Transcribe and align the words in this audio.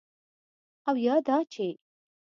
او 0.87 0.95
یا 1.05 1.15
دا 1.27 1.37
چې: 1.53 1.67